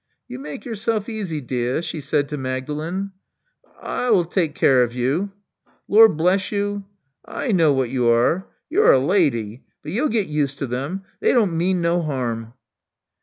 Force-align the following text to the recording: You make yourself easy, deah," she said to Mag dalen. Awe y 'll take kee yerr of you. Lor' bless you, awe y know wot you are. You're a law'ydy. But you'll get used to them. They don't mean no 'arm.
You 0.27 0.39
make 0.39 0.65
yourself 0.65 1.07
easy, 1.07 1.41
deah," 1.41 1.83
she 1.83 2.01
said 2.01 2.27
to 2.29 2.35
Mag 2.37 2.65
dalen. 2.65 3.11
Awe 3.83 4.09
y 4.11 4.17
'll 4.17 4.23
take 4.25 4.55
kee 4.55 4.65
yerr 4.65 4.83
of 4.83 4.93
you. 4.95 5.31
Lor' 5.87 6.09
bless 6.09 6.51
you, 6.51 6.85
awe 7.25 7.41
y 7.41 7.51
know 7.51 7.71
wot 7.71 7.89
you 7.91 8.07
are. 8.07 8.47
You're 8.67 8.93
a 8.93 8.97
law'ydy. 8.99 9.61
But 9.83 9.91
you'll 9.91 10.09
get 10.09 10.25
used 10.25 10.57
to 10.57 10.65
them. 10.65 11.03
They 11.19 11.33
don't 11.33 11.55
mean 11.55 11.81
no 11.81 12.01
'arm. 12.01 12.53